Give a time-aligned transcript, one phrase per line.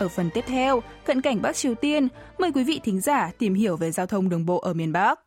[0.00, 3.54] Ở phần tiếp theo, cận cảnh Bắc Triều Tiên, mời quý vị thính giả tìm
[3.54, 5.20] hiểu về giao thông đường bộ ở miền Bắc.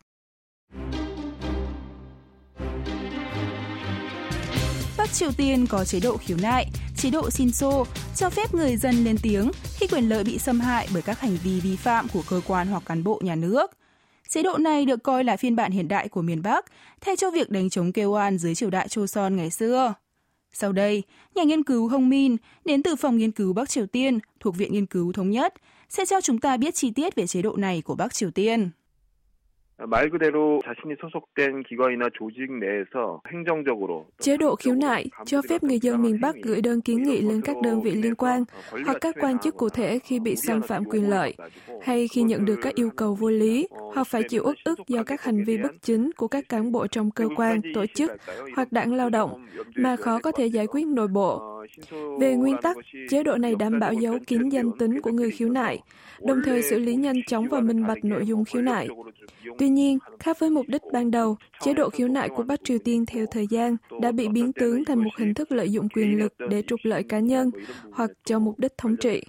[4.97, 7.83] Bắc Triều Tiên có chế độ khiếu nại, chế độ Shinso,
[8.15, 11.37] cho phép người dân lên tiếng khi quyền lợi bị xâm hại bởi các hành
[11.43, 13.71] vi vi phạm của cơ quan hoặc cán bộ nhà nước.
[14.29, 16.65] Chế độ này được coi là phiên bản hiện đại của miền Bắc,
[17.01, 19.93] thay cho việc đánh chống kêu oan dưới triều đại Joseon ngày xưa.
[20.53, 21.03] Sau đây,
[21.35, 24.73] nhà nghiên cứu Hong Min đến từ Phòng Nghiên cứu Bắc Triều Tiên thuộc Viện
[24.73, 25.53] Nghiên cứu Thống nhất
[25.89, 28.69] sẽ cho chúng ta biết chi tiết về chế độ này của Bắc Triều Tiên.
[29.86, 35.78] 말 그대로 자신이 소속된 기관이나 조직 내에서 행정적으로 chế độ khiếu nại cho phép người
[35.78, 38.44] dân miền Bắc gửi đơn kiến nghị lên các đơn vị liên quan
[38.86, 41.34] hoặc các quan chức cụ thể khi bị xâm phạm quyền lợi
[41.82, 45.02] hay khi nhận được các yêu cầu vô lý hoặc phải chịu ức ức do
[45.02, 48.12] các hành vi bất chính của các cán bộ trong cơ quan, tổ chức
[48.56, 51.51] hoặc đảng lao động mà khó có thể giải quyết nội bộ.
[52.19, 52.77] Về nguyên tắc,
[53.09, 55.79] chế độ này đảm bảo giấu kín danh tính của người khiếu nại,
[56.21, 58.87] đồng thời xử lý nhanh chóng và minh bạch nội dung khiếu nại.
[59.59, 62.77] Tuy nhiên, khác với mục đích ban đầu, chế độ khiếu nại của Bắc Triều
[62.85, 66.19] Tiên theo thời gian đã bị biến tướng thành một hình thức lợi dụng quyền
[66.19, 67.51] lực để trục lợi cá nhân
[67.91, 69.23] hoặc cho mục đích thống trị.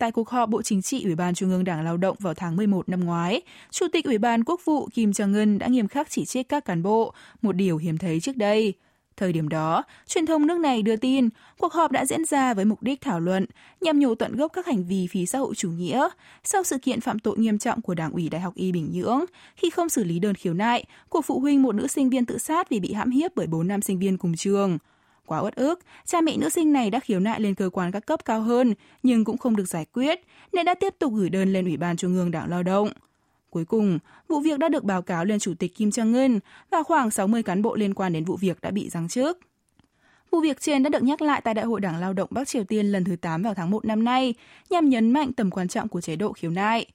[0.00, 2.56] Tại cuộc họp Bộ Chính trị Ủy ban Trung ương Đảng Lao động vào tháng
[2.56, 6.24] 11 năm ngoái, Chủ tịch Ủy ban Quốc vụ Kim Jong-un đã nghiêm khắc chỉ
[6.24, 8.74] trích các cán bộ, một điều hiếm thấy trước đây.
[9.16, 12.64] Thời điểm đó, truyền thông nước này đưa tin cuộc họp đã diễn ra với
[12.64, 13.46] mục đích thảo luận
[13.80, 16.08] nhằm nhổ tận gốc các hành vi phí xã hội chủ nghĩa
[16.44, 19.24] sau sự kiện phạm tội nghiêm trọng của Đảng ủy Đại học Y Bình Nhưỡng
[19.56, 22.38] khi không xử lý đơn khiếu nại của phụ huynh một nữ sinh viên tự
[22.38, 24.78] sát vì bị hãm hiếp bởi bốn nam sinh viên cùng trường.
[25.26, 28.06] Quá uất ức, cha mẹ nữ sinh này đã khiếu nại lên cơ quan các
[28.06, 30.20] cấp cao hơn nhưng cũng không được giải quyết
[30.52, 32.88] nên đã tiếp tục gửi đơn lên Ủy ban Trung ương Đảng Lao động.
[33.50, 33.98] Cuối cùng,
[34.28, 36.38] vụ việc đã được báo cáo lên Chủ tịch Kim Jong-un
[36.70, 39.38] và khoảng 60 cán bộ liên quan đến vụ việc đã bị giáng chức.
[40.30, 42.64] Vụ việc trên đã được nhắc lại tại Đại hội Đảng Lao động Bắc Triều
[42.64, 44.34] Tiên lần thứ 8 vào tháng 1 năm nay,
[44.70, 46.86] nhằm nhấn mạnh tầm quan trọng của chế độ khiếu nại.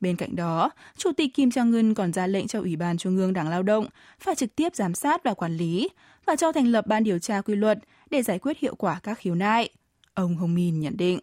[0.00, 3.32] Bên cạnh đó, Chủ tịch Kim Jong-un còn ra lệnh cho Ủy ban Trung ương
[3.32, 3.86] Đảng Lao động
[4.18, 5.88] phải trực tiếp giám sát và quản lý
[6.26, 7.78] và cho thành lập ban điều tra quy luật
[8.10, 9.68] để giải quyết hiệu quả các khiếu nại.
[10.14, 11.18] Ông Hồng Min nhận định.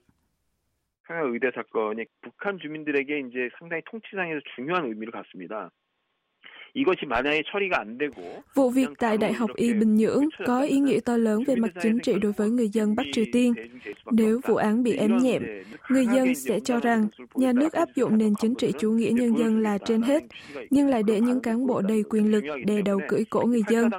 [1.07, 5.69] 평양 의대 사건이 북한 주민들에게 이제 상당히 통치상에서 중요한 의미를 갖습니다.
[8.54, 11.70] Vụ việc tại Đại học Y Bình Nhưỡng có ý nghĩa to lớn về mặt
[11.82, 13.52] chính trị đối với người dân Bắc Triều Tiên.
[14.10, 15.42] Nếu vụ án bị ém nhẹm,
[15.88, 19.38] người dân sẽ cho rằng nhà nước áp dụng nền chính trị chủ nghĩa nhân
[19.38, 20.24] dân là trên hết,
[20.70, 23.90] nhưng lại để những cán bộ đầy quyền lực đè đầu cưỡi cổ người dân.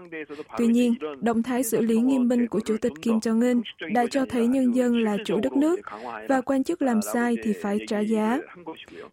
[0.57, 3.61] Tuy nhiên, động thái xử lý nghiêm minh của Chủ tịch Kim Jong-un
[3.93, 5.79] đã cho thấy nhân dân là chủ đất nước
[6.29, 8.39] và quan chức làm sai thì phải trả giá.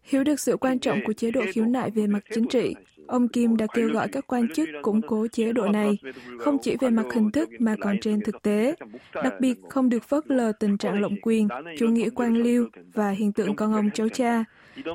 [0.03, 2.75] Hiểu được sự quan trọng của chế độ khiếu nại về mặt chính trị,
[3.06, 5.98] Ông Kim đã kêu gọi các quan chức củng cố chế độ này,
[6.38, 8.74] không chỉ về mặt hình thức mà còn trên thực tế,
[9.14, 11.48] đặc biệt không được phớt lờ tình trạng lộng quyền,
[11.78, 14.44] chủ nghĩa quan liêu và hiện tượng con ông cháu cha,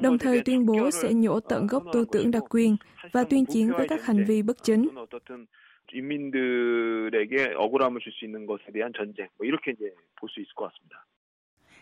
[0.01, 2.75] đồng thời tuyên bố sẽ nhổ tận gốc tư tưởng đặc quyền
[3.11, 4.87] và tuyên chiến với các hành vi bất chính.
[5.93, 11.05] 인민들에게 억울함을 줄 수 있는 것에 대한 전쟁, 뭐 이렇게 이제 볼수 있을 것 같습니다.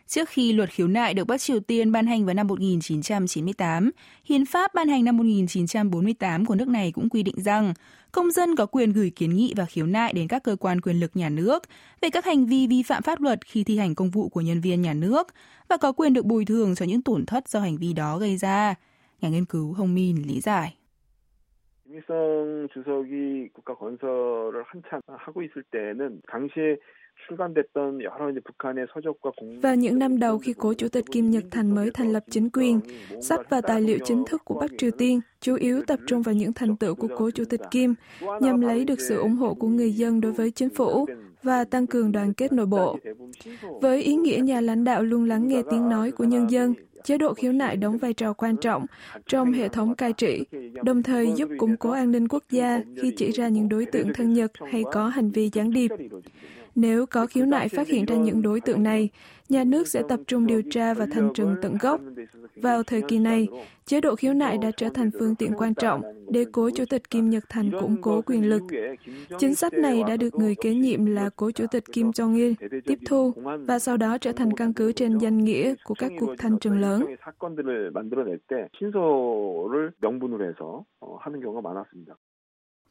[0.10, 3.92] Trước khi luật khiếu nại được Bắc Triều Tiên ban hành vào năm 1998,
[4.26, 7.74] Hiến pháp ban hành năm 1948 của nước này cũng quy định rằng
[8.12, 11.00] công dân có quyền gửi kiến nghị và khiếu nại đến các cơ quan quyền
[11.00, 11.64] lực nhà nước
[12.02, 14.62] về các hành vi vi phạm pháp luật khi thi hành công vụ của nhân
[14.62, 15.28] viên nhà nước
[15.70, 18.38] và có quyền được bồi thường cho những tổn thất do hành vi đó gây
[18.38, 18.76] ra.
[19.22, 20.76] Nhà nghiên cứu Hồng Min lý giải.
[21.86, 26.78] 김일성 주석이 국가 건설을 한참 하고 있을 때는 당시에
[29.63, 32.51] vào những năm đầu khi cố chủ tịch Kim Nhật Thành mới thành lập chính
[32.51, 32.81] quyền,
[33.21, 36.35] sách và tài liệu chính thức của Bắc Triều Tiên chủ yếu tập trung vào
[36.35, 37.95] những thành tựu của cố chủ tịch Kim
[38.41, 41.07] nhằm lấy được sự ủng hộ của người dân đối với chính phủ
[41.43, 42.99] và tăng cường đoàn kết nội bộ.
[43.83, 46.75] Với ý nghĩa nhà lãnh đạo luôn lắng nghe tiếng nói của nhân dân,
[47.05, 48.87] chế độ khiếu nại đóng vai trò quan trọng
[49.27, 50.45] trong hệ thống cai trị,
[50.85, 54.13] đồng thời giúp củng cố an ninh quốc gia khi chỉ ra những đối tượng
[54.15, 55.91] thân Nhật hay có hành vi gián điệp.
[56.75, 59.09] Nếu có khiếu nại phát hiện ra những đối tượng này,
[59.49, 62.01] nhà nước sẽ tập trung điều tra và thanh trừng tận gốc.
[62.57, 63.49] Vào thời kỳ này,
[63.87, 67.11] chế độ khiếu nại đã trở thành phương tiện quan trọng để cố Chủ tịch
[67.11, 68.63] Kim Nhật Thành củng cố quyền lực.
[69.39, 72.99] Chính sách này đã được người kế nhiệm là cố Chủ tịch Kim Jong-il tiếp
[73.07, 73.33] thu
[73.67, 76.81] và sau đó trở thành căn cứ trên danh nghĩa của các cuộc thanh trừng
[76.81, 77.05] lớn.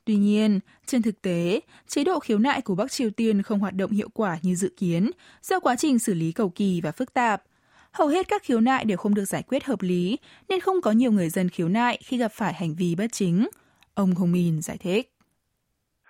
[0.10, 3.74] Tuy nhiên, trên thực tế, chế độ khiếu nại của Bắc Triều Tiên không hoạt
[3.74, 5.12] động hiệu quả như dự kiến
[5.42, 7.44] do quá trình xử lý cầu kỳ và phức tạp.
[7.92, 10.18] Hầu hết các khiếu nại đều không được giải quyết hợp lý,
[10.48, 13.48] nên không có nhiều người dân khiếu nại khi gặp phải hành vi bất chính.
[13.94, 15.12] Ông Hồng Min giải thích.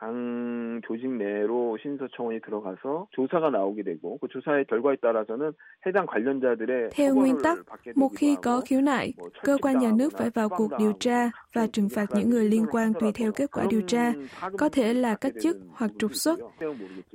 [0.04, 5.52] 당 조직 내로 신서청원이 들어가서 조사가 나오게 되고 그 조사의 결과에 따라서는
[5.86, 7.58] 해당 관련자들의 Theo nguyên tắc,
[7.94, 9.12] một khi có khiếu nại,
[9.42, 12.66] cơ quan nhà nước phải vào cuộc điều tra và trừng phạt những người liên
[12.70, 14.12] quan tùy theo kết quả điều tra,
[14.58, 16.38] có thể là cách chức hoặc trục xuất.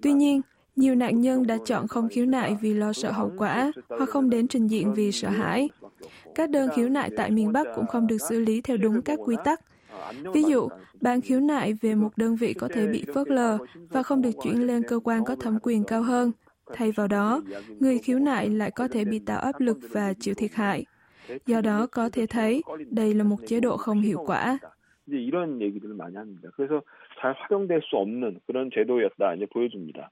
[0.01, 0.41] Tuy nhiên,
[0.75, 4.29] nhiều nạn nhân đã chọn không khiếu nại vì lo sợ hậu quả hoặc không
[4.29, 5.69] đến trình diện vì sợ hãi.
[6.35, 9.19] Các đơn khiếu nại tại miền Bắc cũng không được xử lý theo đúng các
[9.25, 9.59] quy tắc.
[10.33, 10.67] Ví dụ,
[11.01, 13.57] bạn khiếu nại về một đơn vị có thể bị phớt lờ
[13.89, 16.31] và không được chuyển lên cơ quan có thẩm quyền cao hơn.
[16.73, 17.41] Thay vào đó,
[17.79, 20.85] người khiếu nại lại có thể bị tạo áp lực và chịu thiệt hại.
[21.45, 24.59] Do đó có thể thấy đây là một chế độ không hiệu quả.
[25.11, 26.49] 이런 얘기들을 많이 합니다.
[26.55, 26.81] 그래서
[27.19, 30.11] 잘 활용될 수 없는 그런 제도였다 이제 보여줍니다.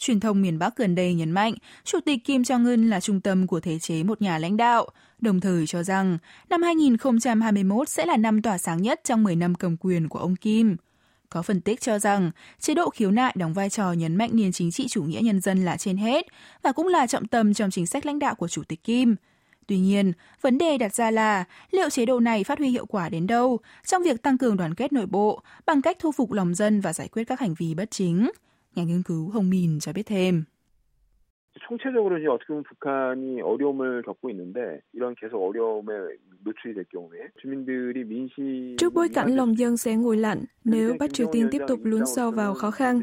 [0.00, 1.54] Truyền thông miền Bắc gần đây nhấn mạnh,
[1.84, 4.88] Chủ tịch Kim Jong-un là trung tâm của thể chế một nhà lãnh đạo,
[5.20, 6.18] đồng thời cho rằng
[6.50, 10.36] năm 2021 sẽ là năm tỏa sáng nhất trong 10 năm cầm quyền của ông
[10.36, 10.76] Kim.
[11.28, 12.30] Có phân tích cho rằng,
[12.60, 15.40] chế độ khiếu nại đóng vai trò nhấn mạnh nền chính trị chủ nghĩa nhân
[15.40, 16.26] dân là trên hết
[16.62, 19.16] và cũng là trọng tâm trong chính sách lãnh đạo của Chủ tịch Kim.
[19.66, 23.08] Tuy nhiên, vấn đề đặt ra là liệu chế độ này phát huy hiệu quả
[23.08, 26.54] đến đâu trong việc tăng cường đoàn kết nội bộ bằng cách thu phục lòng
[26.54, 28.30] dân và giải quyết các hành vi bất chính.
[28.74, 30.44] Nhà nghiên cứu Hồng Mìn cho biết thêm.
[31.67, 35.93] 총체적으로 이제 어떻게 보면 북한이 어려움을 겪고 있는데 이런 계속 어려움에
[36.43, 41.13] 노출이 될 경우에 주민들이 민심 Trước bối cảnh lòng dân sẽ nguội lạnh, nếu Bắc
[41.13, 43.01] Triều Tiên tiếp tục lún sâu vào khó khăn,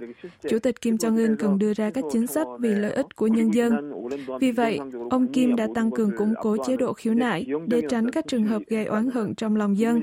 [0.49, 3.55] Chủ tịch Kim Jong-un cần đưa ra các chính sách vì lợi ích của nhân
[3.55, 3.93] dân.
[4.41, 4.79] Vì vậy,
[5.11, 8.45] ông Kim đã tăng cường củng cố chế độ khiếu nại để tránh các trường
[8.45, 10.01] hợp gây oán hận trong lòng dân,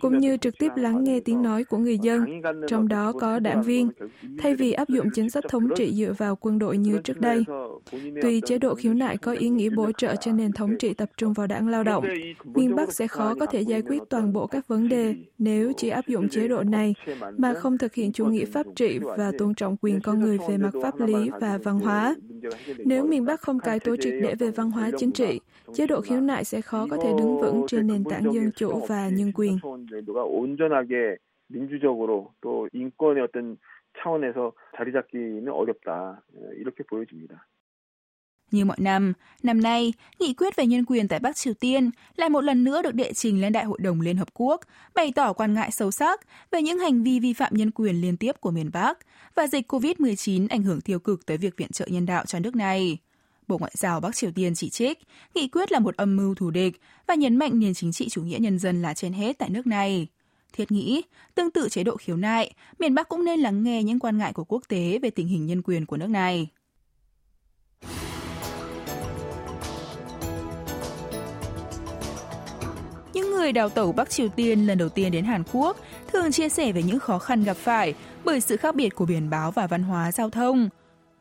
[0.00, 2.26] cũng như trực tiếp lắng nghe tiếng nói của người dân,
[2.68, 3.90] trong đó có đảng viên,
[4.38, 7.44] thay vì áp dụng chính sách thống trị dựa vào quân đội như trước đây.
[8.22, 11.10] Tuy chế độ khiếu nại có ý nghĩa bổ trợ cho nền thống trị tập
[11.16, 12.04] trung vào đảng lao động,
[12.44, 15.88] miền Bắc sẽ khó có thể giải quyết toàn bộ các vấn đề nếu chỉ
[15.88, 16.94] áp dụng chế độ này
[17.38, 20.56] mà không thực hiện chủ nghĩa pháp trị và tôn trọng quyền con người về
[20.56, 22.14] mặt pháp lý và văn hóa.
[22.78, 25.40] Nếu miền Bắc không cải tổ triệt để về văn hóa chính trị,
[25.74, 28.86] chế độ khiếu nại sẽ khó có thể đứng vững trên nền tảng dân chủ
[28.88, 29.58] và nhân quyền.
[31.50, 33.58] 민주적으로 또 인권의 어떤
[33.98, 36.22] 차원에서 자리 잡기는 어렵다
[36.56, 37.46] 이렇게 보여집니다.
[38.51, 39.13] Như mọi năm,
[39.43, 42.81] năm nay, nghị quyết về nhân quyền tại Bắc Triều Tiên lại một lần nữa
[42.81, 44.61] được đệ trình lên Đại hội đồng Liên Hợp Quốc,
[44.95, 46.21] bày tỏ quan ngại sâu sắc
[46.51, 48.97] về những hành vi vi phạm nhân quyền liên tiếp của miền Bắc
[49.35, 52.55] và dịch COVID-19 ảnh hưởng tiêu cực tới việc viện trợ nhân đạo cho nước
[52.55, 52.97] này.
[53.47, 54.99] Bộ Ngoại giao Bắc Triều Tiên chỉ trích,
[55.35, 58.23] nghị quyết là một âm mưu thù địch và nhấn mạnh nền chính trị chủ
[58.23, 60.07] nghĩa nhân dân là trên hết tại nước này.
[60.53, 61.01] Thiết nghĩ,
[61.35, 64.33] tương tự chế độ khiếu nại, miền Bắc cũng nên lắng nghe những quan ngại
[64.33, 66.47] của quốc tế về tình hình nhân quyền của nước này.
[73.34, 75.76] người đào tẩu Bắc Triều Tiên lần đầu tiên đến Hàn Quốc
[76.12, 79.30] thường chia sẻ về những khó khăn gặp phải bởi sự khác biệt của biển
[79.30, 80.68] báo và văn hóa giao thông.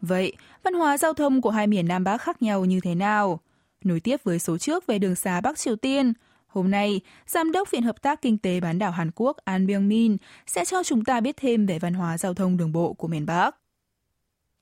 [0.01, 3.39] Vậy, văn hóa giao thông của hai miền Nam Bắc khác nhau như thế nào?
[3.83, 6.13] Nối tiếp với số trước về đường xá Bắc Triều Tiên,
[6.47, 10.17] hôm nay, Giám đốc Viện Hợp tác Kinh tế bán đảo Hàn Quốc An Byung-min
[10.47, 13.25] sẽ cho chúng ta biết thêm về văn hóa giao thông đường bộ của miền
[13.25, 13.55] Bắc.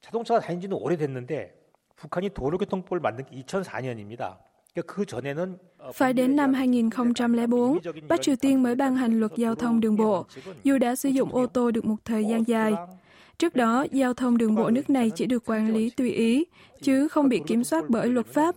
[0.02, 1.54] 자동차가 다닌 지는 오래됐는데
[1.96, 4.38] 북한이 도로교통법을 만든 게 2004년입니다.
[5.95, 10.27] Phải đến năm 2004, Bắc Triều Tiên mới ban hành luật giao thông đường bộ,
[10.65, 12.75] dù đã sử dụng ô tô được một thời gian dài.
[13.39, 16.45] Trước đó, giao thông đường bộ nước này chỉ được quản lý tùy ý,
[16.83, 18.55] chứ không bị kiểm soát bởi luật pháp.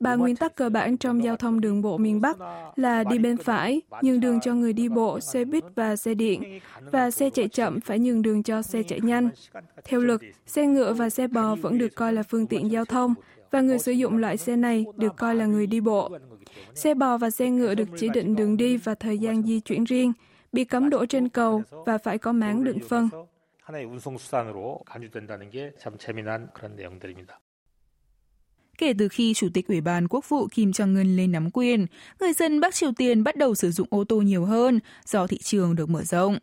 [0.00, 2.36] Ba nguyên tắc cơ bản trong giao thông đường bộ miền Bắc
[2.76, 6.60] là đi bên phải, nhường đường cho người đi bộ, xe buýt và xe điện,
[6.92, 9.28] và xe chạy chậm phải nhường đường cho xe chạy nhanh.
[9.84, 13.14] Theo luật, xe ngựa và xe bò vẫn được coi là phương tiện giao thông,
[13.54, 16.10] và người sử dụng loại xe này được coi là người đi bộ.
[16.74, 19.84] Xe bò và xe ngựa được chỉ định đường đi và thời gian di chuyển
[19.84, 20.12] riêng,
[20.52, 23.08] bị cấm đổ trên cầu và phải có máng đựng phân.
[28.78, 31.86] Kể từ khi Chủ tịch Ủy ban Quốc vụ Kim Jong-un lên nắm quyền,
[32.20, 35.38] người dân Bắc Triều Tiên bắt đầu sử dụng ô tô nhiều hơn do thị
[35.38, 36.38] trường được mở rộng.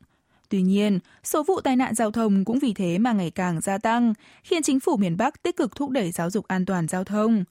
[0.52, 3.78] Tuy nhiên, số vụ tai nạn giao thông cũng vì thế mà ngày càng gia
[3.78, 7.04] tăng, khiến chính phủ miền Bắc tích cực thúc đẩy giáo dục an toàn giao
[7.04, 7.44] thông.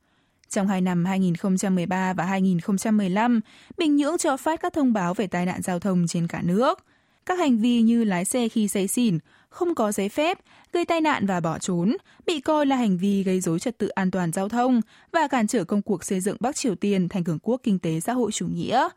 [0.48, 3.40] Trong hai năm 2013 và 2015,
[3.78, 6.84] Bình Nhưỡng cho phát các thông báo về tai nạn giao thông trên cả nước.
[7.26, 10.38] Các hành vi như lái xe khi say xỉn, không có giấy phép,
[10.72, 13.88] gây tai nạn và bỏ trốn, bị coi là hành vi gây dối trật tự
[13.88, 14.80] an toàn giao thông
[15.12, 18.00] và cản trở công cuộc xây dựng Bắc Triều Tiên thành cường quốc kinh tế
[18.00, 18.88] xã hội chủ nghĩa.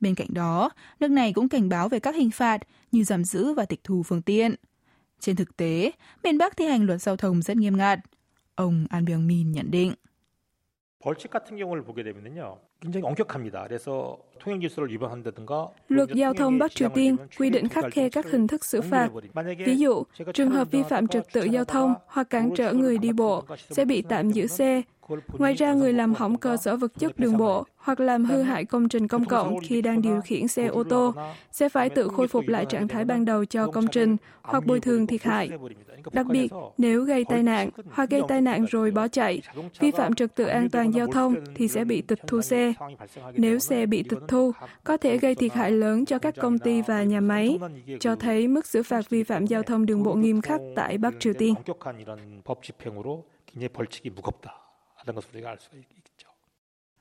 [0.00, 2.58] Bên cạnh đó, nước này cũng cảnh báo về các hình phạt
[2.92, 4.54] như giảm giữ và tịch thu phương tiện.
[5.20, 5.90] Trên thực tế,
[6.24, 7.98] miền Bắc thi hành luật giao thông rất nghiêm ngặt.
[8.54, 9.94] Ông An Byung-min nhận định.
[15.88, 19.10] Luật giao thông Bắc Triều Tiên quy định khắc khe các hình thức xử phạt.
[19.66, 20.02] Ví dụ,
[20.34, 23.84] trường hợp vi phạm trật tự giao thông hoặc cản trở người đi bộ sẽ
[23.84, 24.82] bị tạm giữ xe,
[25.38, 28.64] Ngoài ra, người làm hỏng cơ sở vật chất đường bộ hoặc làm hư hại
[28.64, 31.14] công trình công cộng khi đang điều khiển xe ô tô
[31.52, 34.80] sẽ phải tự khôi phục lại trạng thái ban đầu cho công trình hoặc bồi
[34.80, 35.50] thường thiệt hại.
[36.12, 39.42] Đặc biệt, nếu gây tai nạn hoặc gây tai nạn rồi bỏ chạy,
[39.80, 42.72] vi phạm trật tự an toàn giao thông thì sẽ bị tịch thu xe.
[43.34, 44.52] Nếu xe bị tịch thu,
[44.84, 47.58] có thể gây thiệt hại lớn cho các công ty và nhà máy,
[48.00, 51.14] cho thấy mức xử phạt vi phạm giao thông đường bộ nghiêm khắc tại Bắc
[51.20, 51.54] Triều Tiên.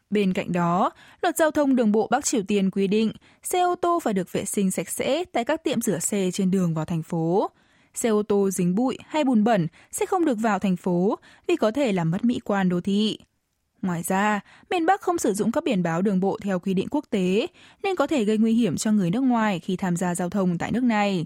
[0.09, 3.11] Bên cạnh đó, luật giao thông đường bộ Bắc Triều Tiên quy định
[3.43, 6.51] xe ô tô phải được vệ sinh sạch sẽ tại các tiệm rửa xe trên
[6.51, 7.51] đường vào thành phố.
[7.93, 11.55] Xe ô tô dính bụi hay bùn bẩn sẽ không được vào thành phố vì
[11.55, 13.17] có thể làm mất mỹ quan đô thị.
[13.81, 16.87] Ngoài ra, miền Bắc không sử dụng các biển báo đường bộ theo quy định
[16.91, 17.47] quốc tế,
[17.83, 20.57] nên có thể gây nguy hiểm cho người nước ngoài khi tham gia giao thông
[20.57, 21.25] tại nước này.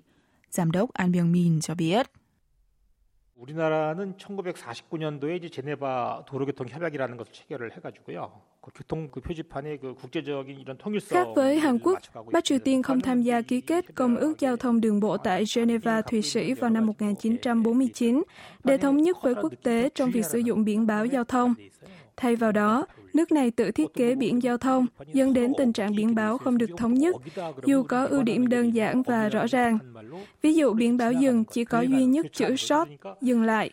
[0.51, 2.11] Giám đốc An Byung Min cho biết.
[3.38, 8.40] 우리나라는 1949년도에 이제 제네바 도로교통 협약이라는 것을 체결을 해가지고요.
[8.60, 11.18] 그 교통 그 표지판에 그 국제적인 이런 통일성.
[11.18, 11.98] Khác với Hàn Quốc,
[12.32, 15.44] Bắc Triều Tiên không tham gia ký kết Công ước Giao thông Đường bộ tại
[15.56, 18.22] Geneva, Thụy Sĩ vào năm 1949
[18.64, 21.54] để thống nhất với quốc tế trong việc sử dụng biển báo giao thông.
[22.16, 25.95] Thay vào đó, nước này tự thiết kế biển giao thông, dẫn đến tình trạng
[25.95, 27.15] biển báo không được thống nhất,
[27.65, 29.77] dù có ưu điểm đơn giản và rõ ràng.
[30.41, 32.89] Ví dụ biển báo dừng chỉ có duy nhất chữ short,
[33.21, 33.71] dừng lại.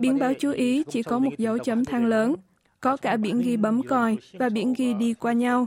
[0.00, 2.34] Biển báo chú ý chỉ có một dấu chấm than lớn.
[2.80, 5.66] Có cả biển ghi bấm còi và biển ghi đi qua nhau.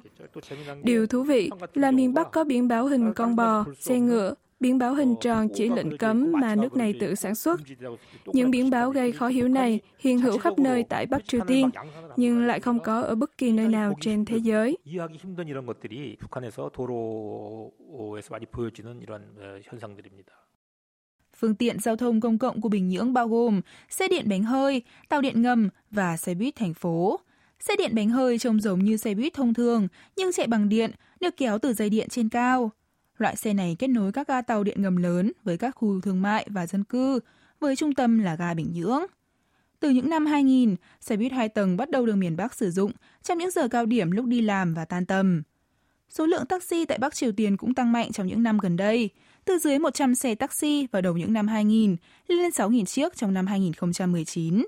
[0.83, 4.77] Điều thú vị là miền Bắc có biển báo hình con bò, xe ngựa, biển
[4.77, 7.59] báo hình tròn chỉ lệnh cấm mà nước này tự sản xuất.
[8.25, 11.69] Những biển báo gây khó hiểu này hiện hữu khắp nơi tại Bắc Triều Tiên,
[12.17, 14.77] nhưng lại không có ở bất kỳ nơi nào trên thế giới.
[21.37, 24.81] Phương tiện giao thông công cộng của Bình Nhưỡng bao gồm xe điện bánh hơi,
[25.09, 27.19] tàu điện ngầm và xe buýt thành phố.
[27.59, 30.91] Xe điện bánh hơi trông giống như xe buýt thông thường nhưng chạy bằng điện,
[31.19, 32.71] được kéo từ dây điện trên cao.
[33.17, 36.21] Loại xe này kết nối các ga tàu điện ngầm lớn với các khu thương
[36.21, 37.19] mại và dân cư,
[37.59, 39.05] với trung tâm là ga Bình Nhưỡng.
[39.79, 42.91] Từ những năm 2000, xe buýt hai tầng bắt đầu được miền Bắc sử dụng
[43.23, 45.43] trong những giờ cao điểm lúc đi làm và tan tầm.
[46.09, 49.09] Số lượng taxi tại Bắc Triều Tiên cũng tăng mạnh trong những năm gần đây,
[49.45, 51.95] từ dưới 100 xe taxi vào đầu những năm 2000
[52.27, 54.65] lên 6.000 chiếc trong năm 2019.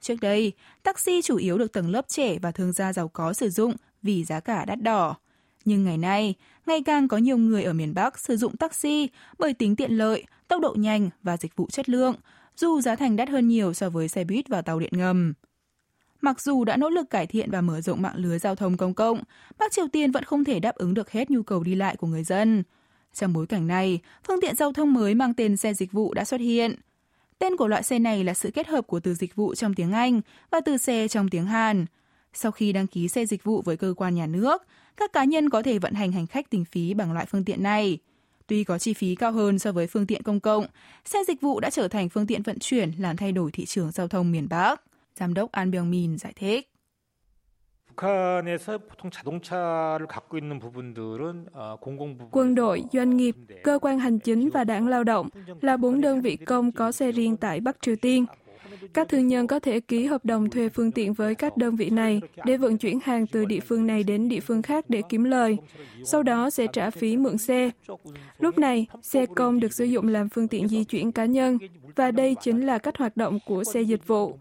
[0.00, 3.50] Trước đây, taxi chủ yếu được tầng lớp trẻ và thương gia giàu có sử
[3.50, 5.16] dụng vì giá cả đắt đỏ.
[5.64, 6.34] Nhưng ngày nay,
[6.70, 9.08] ngày càng có nhiều người ở miền Bắc sử dụng taxi
[9.38, 12.14] bởi tính tiện lợi, tốc độ nhanh và dịch vụ chất lượng,
[12.56, 15.32] dù giá thành đắt hơn nhiều so với xe buýt và tàu điện ngầm.
[16.20, 18.94] Mặc dù đã nỗ lực cải thiện và mở rộng mạng lưới giao thông công
[18.94, 19.22] cộng,
[19.58, 22.06] Bắc Triều Tiên vẫn không thể đáp ứng được hết nhu cầu đi lại của
[22.06, 22.62] người dân.
[23.12, 26.24] Trong bối cảnh này, phương tiện giao thông mới mang tên xe dịch vụ đã
[26.24, 26.74] xuất hiện.
[27.38, 29.92] Tên của loại xe này là sự kết hợp của từ dịch vụ trong tiếng
[29.92, 31.86] Anh và từ xe trong tiếng Hàn.
[32.32, 34.62] Sau khi đăng ký xe dịch vụ với cơ quan nhà nước,
[34.96, 37.62] các cá nhân có thể vận hành hành khách tình phí bằng loại phương tiện
[37.62, 37.98] này.
[38.46, 40.66] Tuy có chi phí cao hơn so với phương tiện công cộng,
[41.04, 43.90] xe dịch vụ đã trở thành phương tiện vận chuyển làm thay đổi thị trường
[43.90, 44.82] giao thông miền Bắc.
[45.16, 46.70] Giám đốc An Byung Min giải thích.
[52.30, 55.28] Quân đội, doanh nghiệp, cơ quan hành chính và đảng lao động
[55.60, 58.26] là bốn đơn vị công có xe riêng tại Bắc Triều Tiên.
[58.94, 61.90] Các thương nhân có thể ký hợp đồng thuê phương tiện với các đơn vị
[61.90, 65.24] này để vận chuyển hàng từ địa phương này đến địa phương khác để kiếm
[65.24, 65.56] lời.
[66.04, 67.70] Sau đó sẽ trả phí mượn xe.
[68.38, 71.58] Lúc này, xe công được sử dụng làm phương tiện di chuyển cá nhân
[71.96, 74.38] và đây chính là cách hoạt động của xe dịch vụ.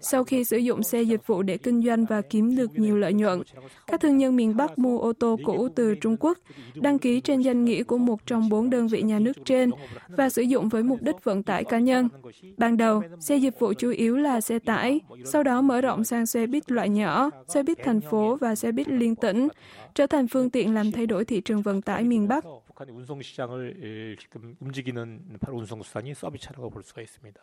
[0.00, 3.12] Sau khi sử dụng xe dịch vụ để kinh doanh và kiếm được nhiều lợi
[3.12, 3.42] nhuận,
[3.86, 6.38] các thương nhân miền Bắc mua ô tô cũ từ Trung Quốc,
[6.74, 9.70] đăng ký trên danh nghĩa của một trong bốn đơn vị nhà nước trên
[10.08, 12.08] và sử dụng với mục đích vận tải cá nhân.
[12.56, 16.26] Ban đầu, xe dịch vụ chủ yếu là xe tải, sau đó mở rộng sang
[16.26, 19.48] xe buýt loại nhỏ, xe buýt thành phố và xe buýt liên tỉnh,
[19.94, 22.44] trở thành phương tiện làm thay đổi thị trường vận tải miền Bắc.
[22.77, 27.41] 북한의 운송 시장을 지금 움직이는 바로 운송수단이 서비스차라고 볼 수가 있습니다.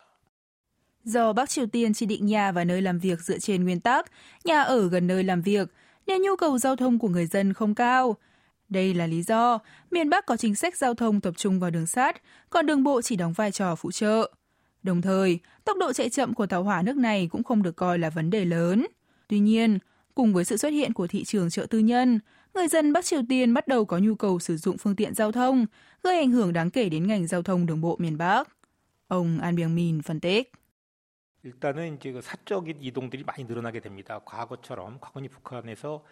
[1.03, 4.11] Do Bắc Triều Tiên chỉ định nhà và nơi làm việc dựa trên nguyên tắc
[4.43, 5.69] nhà ở gần nơi làm việc,
[6.07, 8.17] nên nhu cầu giao thông của người dân không cao.
[8.69, 9.59] Đây là lý do
[9.91, 13.01] miền Bắc có chính sách giao thông tập trung vào đường sắt, còn đường bộ
[13.01, 14.31] chỉ đóng vai trò phụ trợ.
[14.83, 17.99] Đồng thời, tốc độ chạy chậm của tàu hỏa nước này cũng không được coi
[17.99, 18.87] là vấn đề lớn.
[19.27, 19.79] Tuy nhiên,
[20.15, 22.19] cùng với sự xuất hiện của thị trường chợ tư nhân,
[22.56, 25.32] người dân Bắc Triều Tiên bắt đầu có nhu cầu sử dụng phương tiện giao
[25.32, 25.66] thông,
[26.02, 28.48] gây ảnh hưởng đáng kể đến ngành giao thông đường bộ miền Bắc.
[29.08, 30.52] Ông An Byung-min phân tích.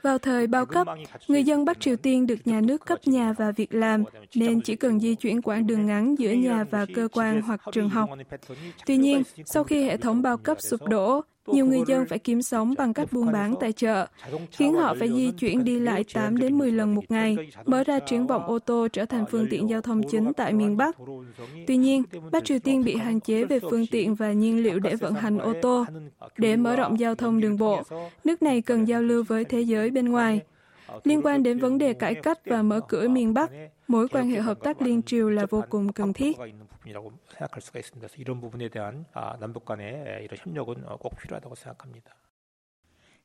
[0.02, 0.86] Vào thời bao cấp,
[1.28, 4.76] người dân Bắc Triều Tiên được nhà nước cấp nhà và việc làm, nên chỉ
[4.76, 8.10] cần di chuyển quãng đường ngắn giữa nhà và cơ quan hoặc trường học.
[8.86, 12.42] Tuy nhiên, sau khi hệ thống bao cấp sụp đổ, nhiều người dân phải kiếm
[12.42, 14.06] sống bằng cách buôn bán tại chợ,
[14.50, 17.98] khiến họ phải di chuyển đi lại 8 đến 10 lần một ngày, mở ra
[17.98, 20.96] triển vọng ô tô trở thành phương tiện giao thông chính tại miền Bắc.
[21.66, 24.96] Tuy nhiên, Bắc Triều Tiên bị hạn chế về phương tiện và nhiên liệu để
[24.96, 25.84] vận hành ô tô.
[26.36, 27.82] Để mở rộng giao thông đường bộ,
[28.24, 30.40] nước này cần giao lưu với thế giới bên ngoài.
[31.04, 33.50] Liên quan đến vấn đề cải cách và mở cửa miền Bắc,
[33.88, 36.36] mối quan hệ hợp tác liên triều là vô cùng cần thiết.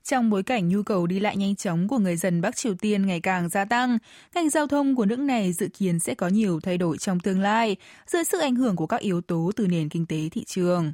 [0.03, 3.05] Trong bối cảnh nhu cầu đi lại nhanh chóng của người dân Bắc Triều Tiên
[3.05, 3.97] ngày càng gia tăng,
[4.35, 7.41] ngành giao thông của nước này dự kiến sẽ có nhiều thay đổi trong tương
[7.41, 7.75] lai
[8.07, 10.93] dưới sự ảnh hưởng của các yếu tố từ nền kinh tế thị trường.